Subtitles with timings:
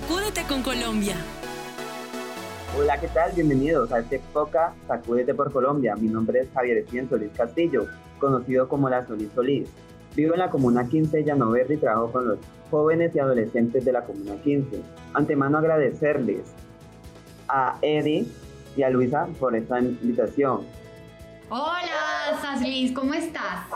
[0.00, 1.16] Sacúdete con Colombia.
[2.78, 3.32] Hola, ¿qué tal?
[3.32, 5.96] Bienvenidos a este podcast Sacúdete por Colombia.
[5.96, 7.88] Mi nombre es Javier Etienne Solís Castillo,
[8.20, 9.68] conocido como la Solís Solís.
[10.14, 12.38] Vivo en la Comuna 15 de Llano Verde y trabajo con los
[12.70, 14.80] jóvenes y adolescentes de la Comuna 15.
[15.14, 16.44] Antemano agradecerles
[17.48, 18.24] a Eddie
[18.76, 20.60] y a Luisa por esta invitación.
[21.48, 23.66] Hola, Saslis, ¿cómo estás?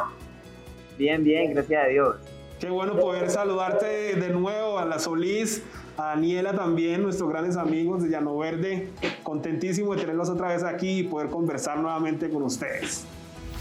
[0.97, 2.17] Bien, bien, gracias a Dios.
[2.61, 5.65] Qué bueno poder saludarte de nuevo a la Solís,
[5.97, 8.91] a Daniela también, nuestros grandes amigos de Llano Verde.
[9.23, 13.07] Contentísimo de tenerlos otra vez aquí y poder conversar nuevamente con ustedes.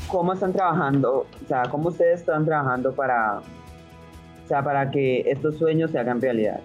[0.08, 1.26] ¿Cómo están trabajando?
[1.44, 6.22] O sea, ¿cómo ustedes están trabajando para, o sea, para que estos sueños se hagan
[6.22, 6.60] realidad?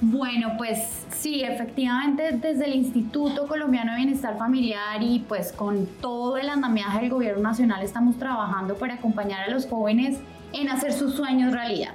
[0.00, 6.36] Bueno, pues sí, efectivamente desde el Instituto Colombiano de Bienestar Familiar y pues con todo
[6.36, 10.18] el andamiaje del Gobierno Nacional estamos trabajando para acompañar a los jóvenes
[10.52, 11.94] en hacer sus sueños realidad.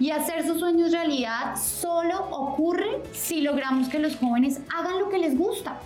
[0.00, 5.18] Y hacer sus sueños realidad solo ocurre si logramos que los jóvenes hagan lo que
[5.18, 5.78] les gusta.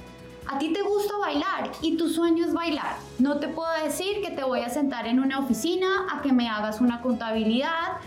[0.46, 2.96] A ti te gusta bailar y tu sueño es bailar.
[3.18, 6.48] No te puedo decir que te voy a sentar en una oficina a que me
[6.48, 7.98] hagas una contabilidad,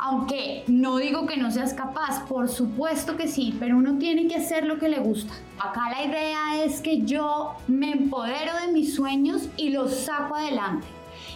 [0.00, 4.34] aunque no digo que no seas capaz, por supuesto que sí, pero uno tiene que
[4.34, 5.32] hacer lo que le gusta.
[5.60, 10.88] Acá la idea es que yo me empodero de mis sueños y los saco adelante.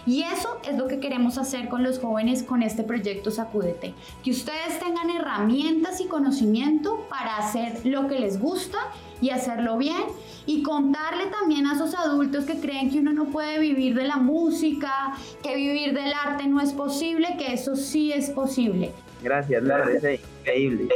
[0.07, 3.93] Y eso es lo que queremos hacer con los jóvenes con este proyecto Sacúdete.
[4.23, 8.77] Que ustedes tengan herramientas y conocimiento para hacer lo que les gusta
[9.19, 10.03] y hacerlo bien
[10.45, 14.15] y contarle también a esos adultos que creen que uno no puede vivir de la
[14.15, 18.93] música, que vivir del arte no es posible, que eso sí es posible.
[19.21, 20.87] Gracias, la verdad es increíble.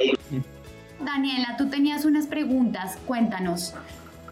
[1.03, 3.73] Daniela, tú tenías unas preguntas, cuéntanos.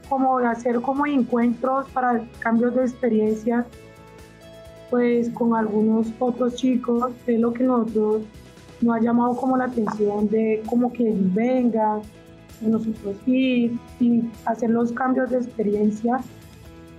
[0.07, 3.65] Como hacer como encuentros para cambios de experiencia
[4.89, 8.23] pues con algunos otros chicos, es lo que nosotros
[8.81, 12.01] nos ha llamado como la atención de como que ellos vengan,
[12.61, 16.19] nosotros ir y hacer los cambios de experiencia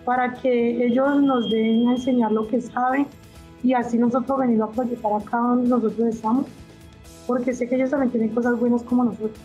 [0.04, 3.06] para que ellos nos den a enseñar lo que saben
[3.62, 6.46] y así nosotros venir a proyectar acá donde nosotros estamos,
[7.26, 9.38] porque sé que ellos también tienen cosas buenas como nosotros.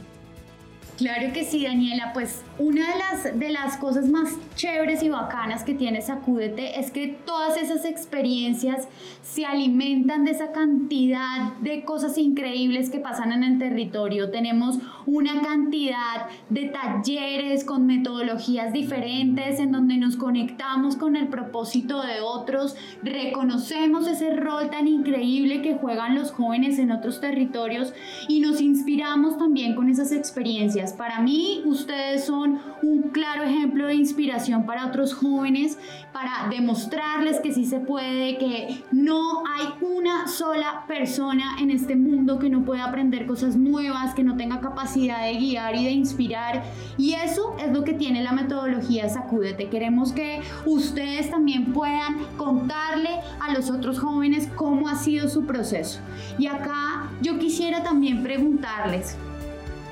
[0.97, 2.12] Claro que sí, Daniela.
[2.14, 6.92] Pues una de las, de las cosas más chéveres y bacanas que tiene Sacúdete es
[6.92, 8.88] que todas esas experiencias
[9.24, 14.32] se alimentan de esa cantidad de cosas increíbles que pasan en el territorio.
[14.32, 22.02] Tenemos una cantidad de talleres con metodologías diferentes en donde nos conectamos con el propósito
[22.02, 27.94] de otros, reconocemos ese rol tan increíble que juegan los jóvenes en otros territorios
[28.28, 30.94] y nos inspiramos también con esas experiencias.
[30.94, 32.45] Para mí, ustedes son
[32.82, 35.78] un claro ejemplo de inspiración para otros jóvenes,
[36.14, 42.40] para demostrarles que sí se puede, que no hay una sola persona en este mundo
[42.40, 46.64] que no pueda aprender cosas nuevas, que no tenga capacidad de guiar y de inspirar.
[46.98, 49.70] Y eso es lo que tiene la metodología Sacúdete.
[49.70, 56.00] Queremos que ustedes también puedan contarle a los otros jóvenes cómo ha sido su proceso.
[56.38, 59.18] Y acá yo quisiera también preguntarles,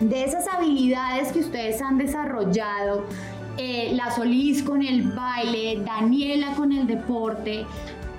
[0.10, 3.06] de esas habilidades que ustedes han desarrollado,
[3.58, 7.66] eh, la Solís con el baile, Daniela con el deporte,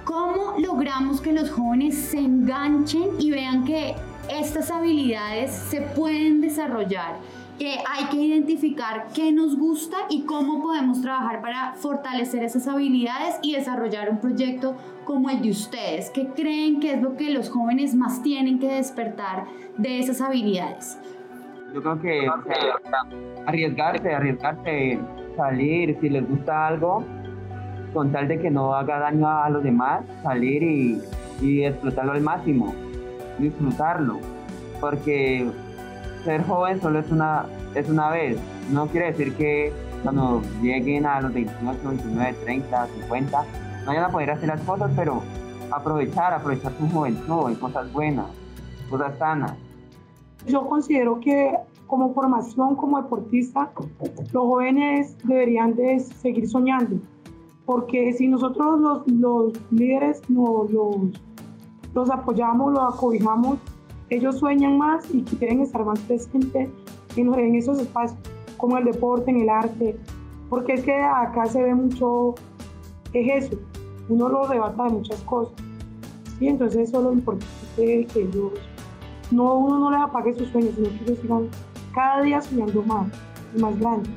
[0.04, 3.94] ¿cómo logramos que los jóvenes se enganchen y vean que
[4.28, 7.18] estas habilidades se pueden desarrollar?
[7.58, 13.36] que hay que identificar qué nos gusta y cómo podemos trabajar para fortalecer esas habilidades
[13.42, 14.74] y desarrollar un proyecto
[15.04, 16.10] como el de ustedes.
[16.10, 19.46] ¿Qué creen que es lo que los jóvenes más tienen que despertar
[19.76, 20.98] de esas habilidades?
[21.74, 22.30] Yo creo que
[23.46, 25.00] arriesgarse, arriesgarse,
[25.36, 27.04] salir, si les gusta algo,
[27.92, 31.02] con tal de que no haga daño a los demás, salir y,
[31.40, 32.72] y explotarlo al máximo,
[33.38, 34.20] disfrutarlo,
[34.80, 35.50] porque
[36.22, 38.38] ser joven solo es una, es una vez,
[38.70, 39.72] no quiere decir que
[40.04, 43.44] cuando lleguen a los 28, 29, 30, 50,
[43.80, 45.24] no vayan a poder hacer las cosas, pero
[45.72, 48.26] aprovechar, aprovechar su juventud en cosas buenas,
[48.88, 49.54] cosas sanas.
[50.46, 51.54] Yo considero que
[51.86, 53.70] como formación, como deportista,
[54.32, 56.96] los jóvenes deberían de seguir soñando,
[57.66, 60.96] porque si nosotros los, los líderes no, los,
[61.94, 63.58] los apoyamos, los acobijamos,
[64.10, 66.68] ellos sueñan más y quieren estar más presentes
[67.16, 68.18] en, esos espacios,
[68.56, 69.96] como el deporte, en el arte,
[70.50, 72.34] porque es que acá se ve mucho,
[73.12, 73.56] es eso,
[74.08, 75.54] uno lo rebata de muchas cosas.
[76.38, 76.48] ¿sí?
[76.48, 78.52] Entonces eso es lo importante que ellos
[79.34, 81.48] no, uno no les apague sus sueños, sino que ellos sigan
[81.94, 83.06] cada día soñando más
[83.54, 84.10] y más grande.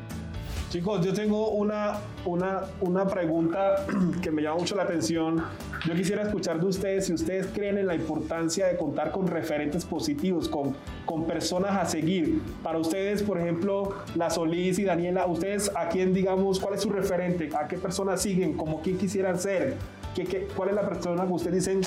[0.69, 3.85] Chicos, yo tengo una, una, una pregunta
[4.21, 5.41] que me llama mucho la atención
[5.87, 9.85] yo quisiera escuchar de ustedes si ustedes creen en la importancia de contar con referentes
[9.85, 10.75] positivos, con,
[11.05, 12.41] con personas a seguir.
[12.61, 16.89] Para ustedes, por ejemplo, la Solís y Daniela, ustedes a quién, digamos, cuál es su
[16.89, 19.77] referente, a qué personas siguen, como quién quisieran ser,
[20.13, 21.81] ¿Qué, qué, cuál es la persona que ustedes dicen,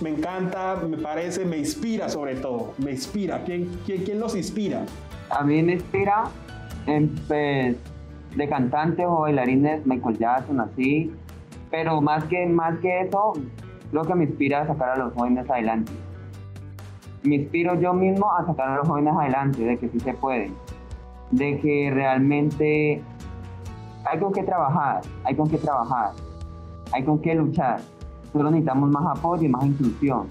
[0.00, 3.42] me encanta, me parece, me inspira sobre todo, me inspira.
[3.44, 4.84] ¿Quién, quién, quién los inspira?
[5.30, 6.24] A mí me inspira,
[6.86, 7.76] en, pues,
[8.36, 11.12] de cantantes o bailarines, Michael Jackson, así.
[11.70, 13.32] Pero más que, más que eso,
[13.92, 15.92] lo que me inspira a sacar a los jóvenes adelante.
[17.22, 20.52] Me inspiro yo mismo a sacar a los jóvenes adelante, de que sí se puede.
[21.30, 23.02] De que realmente
[24.04, 26.12] hay con qué trabajar, hay con qué trabajar,
[26.92, 27.80] hay con qué luchar.
[28.36, 30.26] Solo necesitamos más apoyo y más inclusión.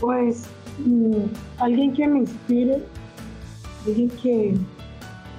[0.00, 1.24] Pues mm,
[1.58, 2.82] alguien que me inspire,
[3.86, 4.54] alguien que,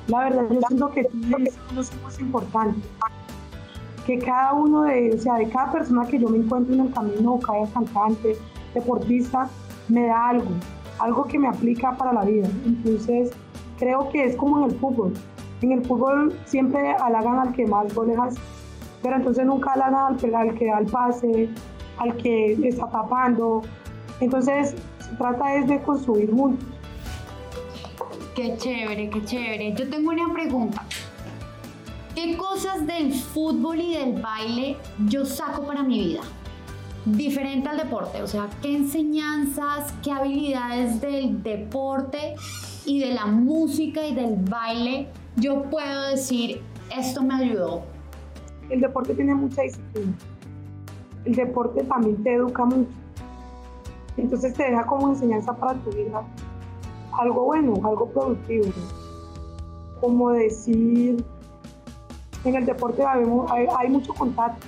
[0.07, 2.83] la verdad, yo siento que todos somos importantes.
[4.05, 6.93] Que cada uno de, o sea, de cada persona que yo me encuentro en el
[6.93, 8.37] camino, cada cantante,
[8.75, 9.49] deportista,
[9.87, 10.49] me da algo,
[10.99, 12.47] algo que me aplica para la vida.
[12.65, 13.31] Entonces,
[13.79, 15.13] creo que es como en el fútbol.
[15.61, 18.39] En el fútbol siempre halagan al que más goles hace,
[19.03, 21.49] pero entonces nunca halagan al, al que da el pase,
[21.97, 23.61] al que está tapando.
[24.21, 26.65] Entonces, se trata es de construir juntos.
[28.35, 29.73] Qué chévere, qué chévere.
[29.73, 30.83] Yo tengo una pregunta.
[32.15, 34.77] ¿Qué cosas del fútbol y del baile
[35.07, 36.21] yo saco para mi vida?
[37.05, 42.35] Diferente al deporte, o sea, ¿qué enseñanzas, qué habilidades del deporte
[42.85, 46.61] y de la música y del baile yo puedo decir,
[46.95, 47.92] esto me ayudó?
[48.73, 50.13] El deporte tiene mucha disciplina.
[51.25, 52.89] El deporte también te educa mucho.
[54.17, 56.23] Entonces te deja como enseñanza para tu vida
[57.19, 58.65] algo bueno, algo productivo.
[60.01, 61.23] Como decir,
[62.45, 63.23] en el deporte hay,
[63.77, 64.65] hay mucho contacto,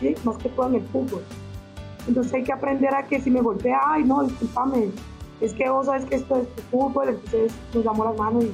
[0.00, 0.14] ¿sí?
[0.24, 1.22] más que todo en el fútbol.
[2.08, 4.88] Entonces hay que aprender a que si me golpea, ay no, discúlpame,
[5.42, 8.52] es que vos sabes que esto es fútbol, entonces nos damos las manos y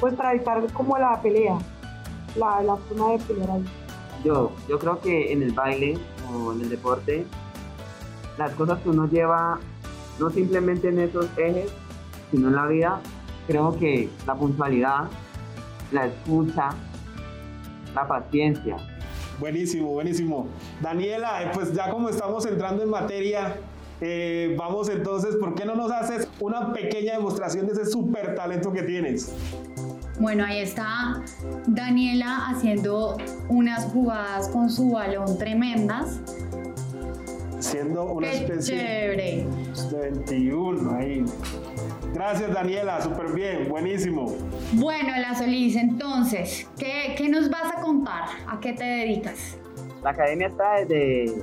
[0.00, 1.58] pues para evitar como la pelea,
[2.34, 3.85] la, la forma de pelear ahí.
[4.26, 5.96] Yo, yo creo que en el baile
[6.28, 7.24] o en el deporte,
[8.36, 9.60] las cosas que uno lleva,
[10.18, 11.70] no simplemente en esos ejes,
[12.32, 13.00] sino en la vida,
[13.46, 15.04] creo que la puntualidad,
[15.92, 16.70] la escucha,
[17.94, 18.78] la paciencia.
[19.38, 20.48] Buenísimo, buenísimo.
[20.80, 23.60] Daniela, eh, pues ya como estamos entrando en materia,
[24.00, 28.72] eh, vamos entonces, ¿por qué no nos haces una pequeña demostración de ese súper talento
[28.72, 29.32] que tienes?
[30.18, 31.22] Bueno, ahí está
[31.66, 33.18] Daniela haciendo
[33.48, 36.20] unas jugadas con su balón tremendas.
[37.58, 39.46] Siendo una Qué especie chévere.
[39.90, 41.24] de 21 ahí.
[42.14, 44.34] Gracias Daniela, súper bien, buenísimo.
[44.72, 48.24] Bueno, la Solís, entonces, ¿qué, ¿qué nos vas a contar?
[48.46, 49.58] ¿A qué te dedicas?
[50.02, 51.42] La academia está desde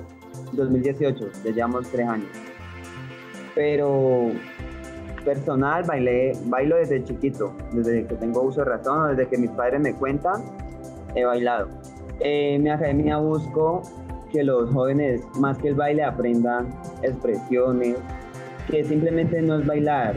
[0.53, 2.29] 2018, ya llevamos tres años.
[3.53, 4.31] Pero
[5.23, 9.81] personal, bailé, bailo desde chiquito, desde que tengo uso de razón, desde que mis padres
[9.81, 10.43] me cuentan,
[11.15, 11.67] he bailado.
[12.19, 13.81] En mi academia busco
[14.31, 16.67] que los jóvenes, más que el baile, aprendan
[17.01, 17.97] expresiones,
[18.69, 20.15] que simplemente no es bailar,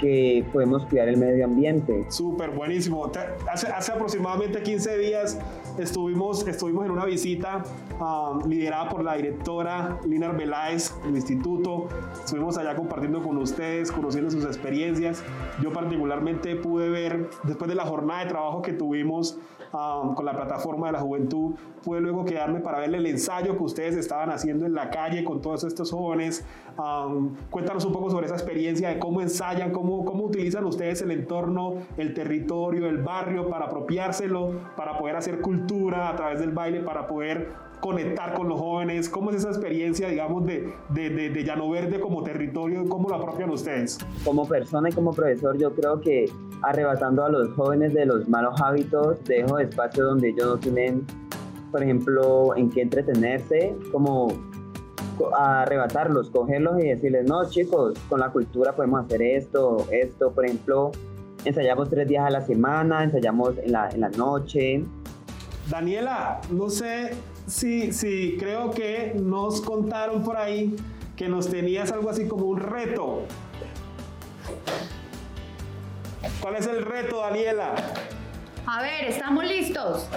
[0.00, 2.06] que podemos cuidar el medio ambiente.
[2.08, 3.10] Súper buenísimo.
[3.50, 5.38] Hace, hace aproximadamente 15 días
[5.78, 7.62] estuvimos, estuvimos en una visita
[8.00, 11.88] ah, liderada por la directora Lina Arbeláez del instituto.
[12.12, 15.22] Estuvimos allá compartiendo con ustedes, conociendo sus experiencias.
[15.62, 19.38] Yo particularmente pude ver, después de la jornada de trabajo que tuvimos
[19.74, 23.62] ah, con la plataforma de la juventud, pude luego quedarme para ver el ensayo que
[23.62, 26.44] ustedes estaban haciendo en la calle con todos estos jóvenes.
[26.78, 27.08] Ah,
[27.50, 31.74] cuéntanos un poco sobre esa experiencia de cómo ensayan, cómo, cómo utilizan ustedes el entorno,
[31.96, 37.06] el territorio, el barrio para apropiárselo, para poder hacer cultura a través del baile, para
[37.06, 39.10] poder conectar con los jóvenes.
[39.10, 42.88] ¿Cómo es esa experiencia, digamos, de, de, de, de Llano Verde como territorio?
[42.88, 43.98] ¿Cómo lo apropian ustedes?
[44.24, 46.24] Como persona y como profesor, yo creo que
[46.62, 51.06] arrebatando a los jóvenes de los malos hábitos, dejo espacio donde ellos no tienen,
[51.70, 54.28] por ejemplo, en qué entretenerse, como
[55.36, 60.46] a arrebatarlos, cogerlos y decirles, no chicos, con la cultura podemos hacer esto, esto, por
[60.46, 60.90] ejemplo,
[61.44, 64.82] ensayamos tres días a la semana, ensayamos en la, en la noche,
[65.68, 67.10] Daniela, no sé
[67.46, 70.76] si, si creo que nos contaron por ahí
[71.16, 73.22] que nos tenías algo así como un reto.
[76.40, 77.74] ¿Cuál es el reto, Daniela?
[78.66, 80.08] A ver, ¿estamos listos?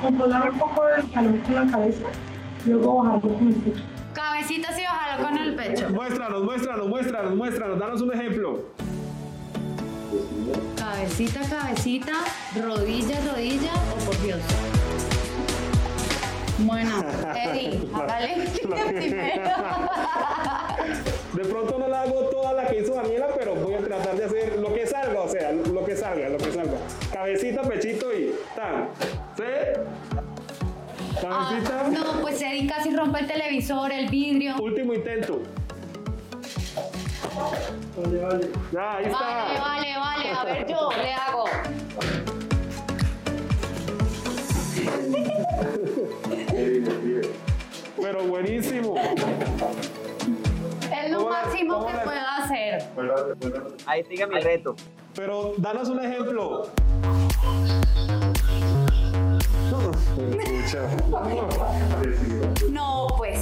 [0.00, 2.06] Controlar un poco el calor con la cabeza,
[2.66, 3.82] luego bajarlo con el pecho.
[4.12, 5.90] Cabecitas y bájalo con el pecho.
[5.90, 8.64] Muéstranos, muéstranos, muéstranos, muéstranos, danos un ejemplo.
[10.76, 12.12] Cabecita, cabecita,
[12.62, 14.40] rodilla, rodilla o por Dios.
[16.58, 17.04] Bueno,
[17.36, 18.34] Eddie, hágale
[18.92, 19.50] primero.
[21.34, 24.24] De pronto no la hago toda la que hizo Daniela, pero voy a tratar de
[24.24, 26.78] hacer lo que salga, o sea, lo que salga, lo que salga.
[27.12, 28.88] Cabecita, pechito y tan.
[29.36, 29.42] ¿Sí?
[31.26, 31.88] Ah, Cabecita.
[31.88, 34.56] no, pues Eddie casi rompe el televisor, el vidrio.
[34.60, 35.42] Último intento.
[38.72, 39.18] Ya, ahí está.
[39.18, 40.30] Vale, vale, vale.
[40.30, 41.44] A ver, yo le hago.
[53.86, 54.74] Ahí sigue mi reto.
[55.14, 56.66] Pero danos un ejemplo.
[62.70, 63.40] No, pues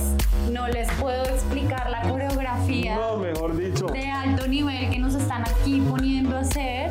[0.50, 3.86] no les puedo explicar la coreografía No, mejor dicho.
[3.86, 6.90] de alto nivel que nos están aquí poniendo a hacer.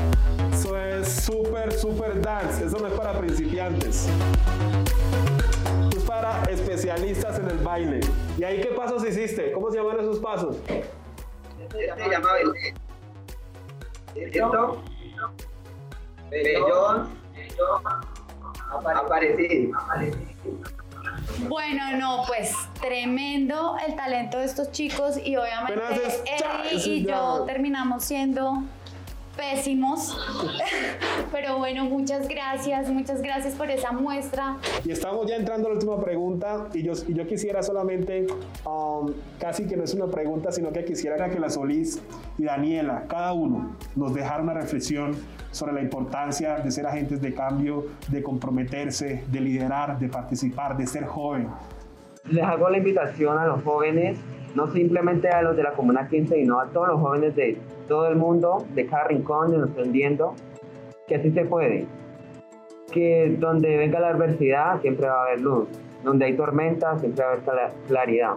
[0.52, 2.66] Eso es súper, súper dance.
[2.66, 4.08] Eso no es para principiantes.
[5.96, 8.00] Es para especialistas en el baile.
[8.38, 9.52] ¿Y ahí qué pasos hiciste?
[9.52, 10.58] ¿Cómo se llaman esos pasos?
[10.68, 12.76] Este se llama Belén.
[14.16, 14.82] Esto.
[16.30, 17.10] Bellón.
[18.96, 19.72] Aparecido.
[21.48, 26.24] Bueno, no, pues tremendo el talento de estos chicos y obviamente
[26.80, 28.64] sí, y yo terminamos siendo
[29.36, 30.18] pésimos.
[31.32, 34.58] Pero bueno, muchas gracias, muchas gracias por esa muestra.
[34.86, 38.28] Y estamos ya entrando a la última pregunta y yo, y yo quisiera solamente,
[38.66, 42.02] um, casi que no es una pregunta, sino que quisiera que la Solís
[42.38, 45.16] y Daniela, cada uno, nos dejara una reflexión
[45.52, 50.88] sobre la importancia de ser agentes de cambio, de comprometerse, de liderar, de participar, de
[50.88, 51.48] ser joven.
[52.30, 54.18] Les hago la invitación a los jóvenes,
[54.56, 58.08] no simplemente a los de la Comuna 15, sino a todos los jóvenes de todo
[58.08, 60.34] el mundo, de cada rincón de nuestro entendiendo,
[61.08, 61.86] que así se puede.
[62.92, 65.68] Que donde venga la adversidad siempre va a haber luz,
[66.04, 68.34] donde hay tormenta siempre va a haber cla- claridad.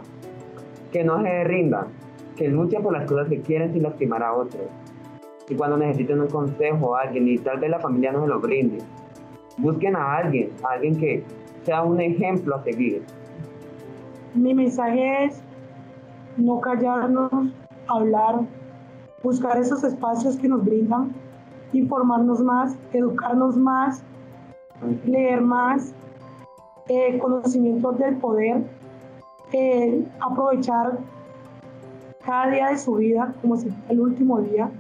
[0.92, 1.88] Que no se rindan,
[2.36, 4.62] que luchen por las cosas que quieren sin lastimar a otros.
[5.48, 8.40] Y cuando necesiten un consejo a alguien y tal vez la familia no se lo
[8.40, 8.78] brinde,
[9.58, 11.22] busquen a alguien, a alguien que
[11.62, 13.02] sea un ejemplo a seguir.
[14.34, 15.42] Mi mensaje es
[16.36, 17.30] no callarnos,
[17.88, 18.40] hablar,
[19.26, 21.12] buscar esos espacios que nos brindan,
[21.72, 24.00] informarnos más, educarnos más,
[25.04, 25.92] leer más,
[26.88, 28.62] eh, conocimientos del poder,
[29.52, 30.98] eh, aprovechar
[32.24, 34.70] cada día de su vida como si fuera el último día.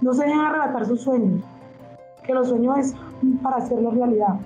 [0.00, 1.42] No se dejen arrebatar sus sueños,
[2.24, 4.36] que los sueños están para hacerlos realidad.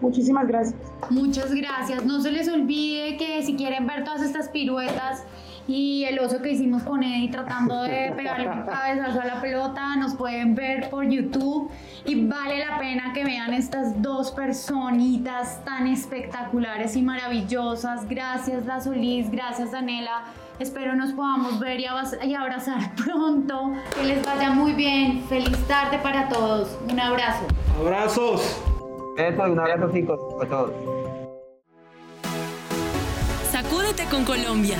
[0.00, 0.80] Muchísimas gracias.
[1.10, 2.06] Muchas gracias.
[2.06, 5.24] No se les olvide que si quieren ver todas estas piruetas
[5.68, 9.94] y el oso que hicimos con Eddie tratando de pegarle un cabezazo a la pelota,
[9.96, 11.70] nos pueden ver por YouTube
[12.04, 18.08] y vale la pena que vean estas dos personitas tan espectaculares y maravillosas.
[18.08, 20.24] Gracias, La Solís, gracias, Daniela.
[20.58, 23.72] Espero nos podamos ver y abra- y abrazar pronto.
[23.94, 25.22] Que les vaya muy bien.
[25.28, 26.76] Feliz tarde para todos.
[26.90, 27.46] Un abrazo.
[27.78, 28.58] Abrazos.
[29.16, 30.72] Eso, un abrazo chicos a todos.
[33.52, 34.78] Sacúdete con Colombia.